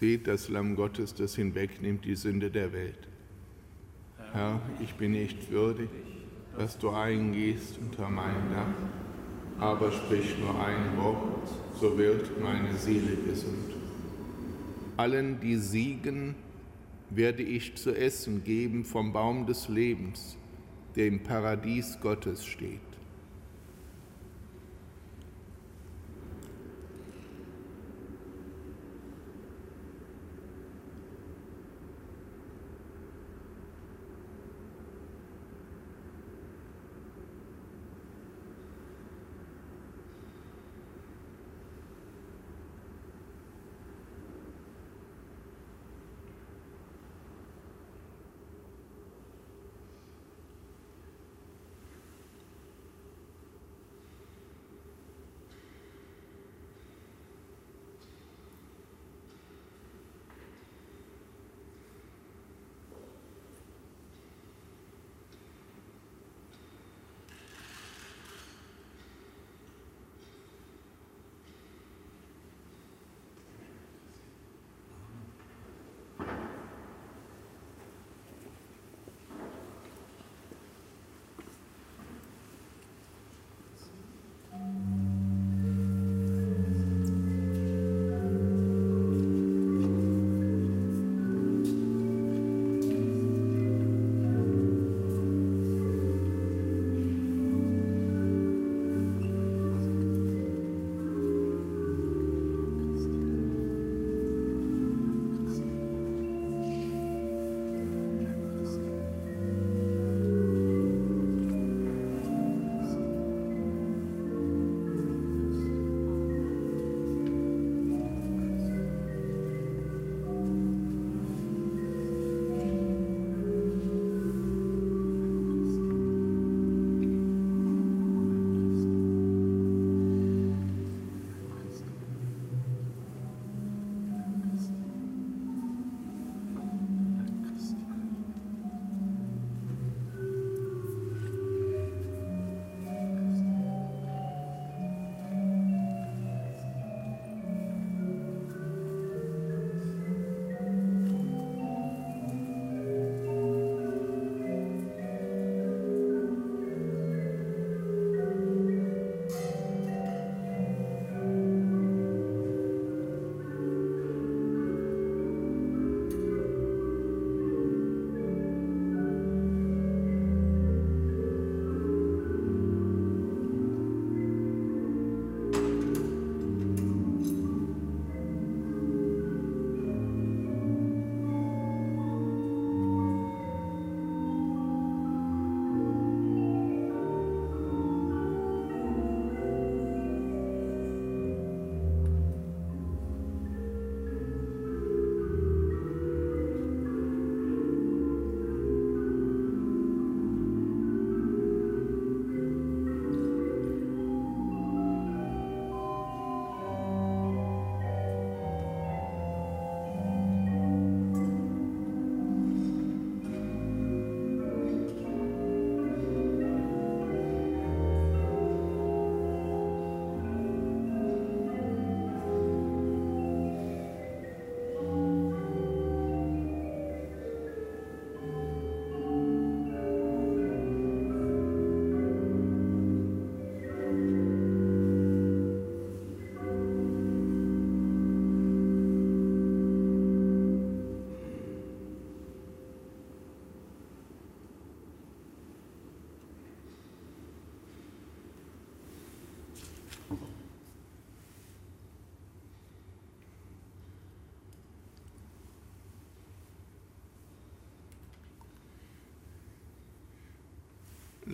Seht 0.00 0.26
das 0.26 0.48
Lamm 0.48 0.74
Gottes, 0.74 1.14
das 1.14 1.36
hinwegnimmt 1.36 2.04
die 2.04 2.16
Sünde 2.16 2.50
der 2.50 2.72
Welt. 2.72 2.98
Herr, 4.32 4.60
ich 4.82 4.92
bin 4.94 5.12
nicht 5.12 5.52
würdig, 5.52 5.88
dass 6.58 6.76
du 6.76 6.90
eingehst 6.90 7.78
unter 7.78 8.10
mein 8.10 8.50
Dach, 8.50 9.62
aber 9.64 9.92
sprich 9.92 10.36
nur 10.40 10.60
ein 10.66 10.96
Wort, 10.96 11.48
so 11.80 11.96
wird 11.96 12.42
meine 12.42 12.76
Seele 12.76 13.14
gesund. 13.24 13.72
Allen, 14.96 15.38
die 15.38 15.58
siegen, 15.58 16.34
werde 17.10 17.44
ich 17.44 17.76
zu 17.76 17.94
essen 17.94 18.42
geben 18.42 18.84
vom 18.84 19.12
Baum 19.12 19.46
des 19.46 19.68
Lebens, 19.68 20.36
der 20.96 21.06
im 21.06 21.22
Paradies 21.22 22.00
Gottes 22.00 22.44
steht. 22.44 22.80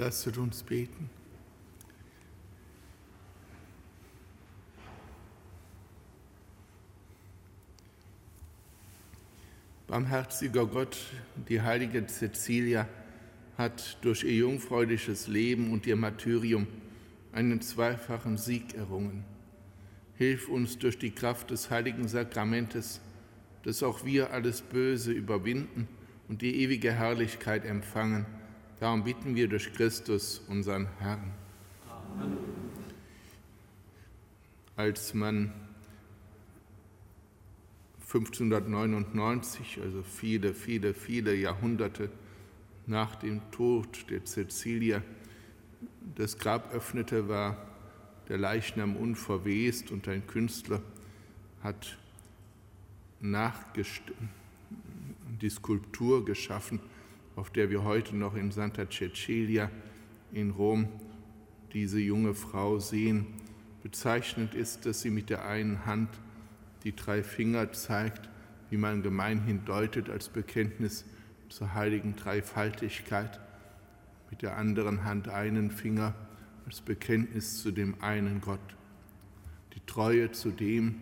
Lasset 0.01 0.39
uns 0.39 0.63
beten. 0.63 1.11
Barmherziger 9.87 10.65
Gott, 10.65 10.97
die 11.51 11.61
heilige 11.61 12.07
Cecilia 12.07 12.89
hat 13.59 13.99
durch 14.01 14.25
ihr 14.25 14.37
jungfräuliches 14.37 15.29
Leben 15.29 15.71
und 15.71 15.87
ihr 15.87 15.97
Martyrium 15.97 16.67
einen 17.35 17.61
zweifachen 17.61 18.39
Sieg 18.39 18.73
errungen. 18.73 19.27
Hilf 20.17 20.49
uns 20.49 20.79
durch 20.79 20.97
die 20.97 21.11
Kraft 21.11 21.51
des 21.51 21.69
heiligen 21.69 22.09
Sakramentes, 22.09 23.03
dass 23.65 23.83
auch 23.83 24.03
wir 24.07 24.33
alles 24.33 24.63
Böse 24.63 25.13
überwinden 25.13 25.89
und 26.27 26.41
die 26.41 26.63
ewige 26.63 26.91
Herrlichkeit 26.91 27.67
empfangen. 27.67 28.40
Darum 28.81 29.05
bitten 29.05 29.35
wir 29.35 29.47
durch 29.47 29.75
Christus, 29.75 30.41
unseren 30.49 30.89
Herrn. 31.01 31.35
Amen. 31.91 32.39
Als 34.75 35.13
man 35.13 35.53
1599, 38.07 39.81
also 39.83 40.03
viele, 40.03 40.55
viele, 40.55 40.95
viele 40.95 41.35
Jahrhunderte 41.35 42.09
nach 42.87 43.17
dem 43.17 43.43
Tod 43.51 44.09
der 44.09 44.25
Cecilia, 44.25 45.03
das 46.17 46.39
Grab 46.39 46.73
öffnete, 46.73 47.29
war 47.29 47.59
der 48.31 48.39
Leichnam 48.39 48.97
unverwest 48.97 49.91
und 49.91 50.09
ein 50.09 50.27
Künstler 50.27 50.81
hat 51.63 51.99
die 55.43 55.51
Skulptur 55.51 56.25
geschaffen, 56.25 56.81
auf 57.41 57.49
der 57.49 57.71
wir 57.71 57.85
heute 57.85 58.15
noch 58.15 58.35
in 58.35 58.51
Santa 58.51 58.85
Cecilia 58.91 59.71
in 60.31 60.51
Rom 60.51 60.89
diese 61.73 61.99
junge 61.99 62.35
Frau 62.35 62.79
sehen. 62.79 63.29
Bezeichnend 63.83 64.55
ist, 64.55 64.85
dass 64.85 65.01
sie 65.01 65.09
mit 65.09 65.31
der 65.31 65.47
einen 65.47 65.87
Hand 65.87 66.11
die 66.85 66.95
drei 66.95 67.23
Finger 67.23 67.73
zeigt, 67.73 68.29
wie 68.69 68.77
man 68.77 69.03
gemeinhin 69.03 69.65
deutet 69.65 70.11
als 70.11 70.29
Bekenntnis 70.29 71.07
zur 71.49 71.73
heiligen 71.73 72.15
Dreifaltigkeit, 72.15 73.41
mit 74.31 74.43
der 74.43 74.59
anderen 74.59 75.05
Hand 75.05 75.31
einen 75.31 75.71
Finger 75.71 76.15
als 76.67 76.83
Bekenntnis 76.83 77.63
zu 77.63 77.71
dem 77.71 77.95
einen 78.03 78.43
Gott, 78.43 78.61
die 79.75 79.81
Treue 79.87 80.31
zu 80.31 80.51
dem, 80.51 80.97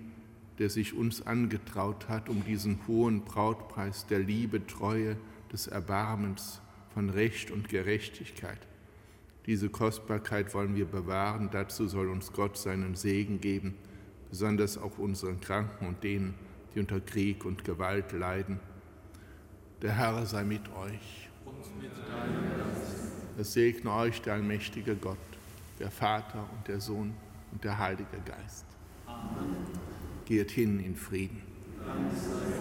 der 0.61 0.70
sich 0.70 0.95
uns 0.95 1.20
angetraut 1.26 2.09
hat, 2.09 2.28
um 2.28 2.45
diesen 2.45 2.86
hohen 2.86 3.22
Brautpreis 3.22 4.07
der 4.07 4.20
Liebe, 4.20 4.64
Treue, 4.68 5.16
des 5.53 5.66
Erbarmens, 5.66 6.61
von 6.94 7.11
Recht 7.11 7.51
und 7.51 7.68
Gerechtigkeit. 7.68 8.59
Diese 9.46 9.68
Kostbarkeit 9.68 10.53
wollen 10.55 10.74
wir 10.74 10.86
bewahren, 10.86 11.49
dazu 11.53 11.86
soll 11.86 12.09
uns 12.09 12.32
Gott 12.32 12.57
seinen 12.57 12.96
Segen 12.96 13.40
geben 13.40 13.74
besonders 14.30 14.78
auch 14.78 14.99
unseren 14.99 15.40
Kranken 15.40 15.86
und 15.86 16.05
denen, 16.05 16.34
die 16.74 16.80
unter 16.80 17.01
Krieg 17.01 17.44
und 17.44 17.64
Gewalt 17.64 18.12
leiden. 18.12 18.61
Der 19.82 19.96
Herr 19.96 20.26
sei 20.26 20.44
mit 20.44 20.68
euch. 20.74 21.28
Und 21.44 21.82
mit 21.82 21.90
es 23.38 23.53
segne 23.53 23.92
euch 23.92 24.20
der 24.20 24.34
allmächtige 24.34 24.96
Gott, 24.96 25.16
der 25.78 25.90
Vater 25.90 26.49
und 26.53 26.66
der 26.66 26.80
Sohn 26.80 27.14
und 27.53 27.62
der 27.62 27.78
Heilige 27.78 28.18
Geist. 28.24 28.66
Amen. 29.07 29.57
Geht 30.24 30.51
hin 30.51 30.80
in 30.80 30.96
Frieden. 30.96 31.40
Dank 31.86 32.11
sei 32.12 32.57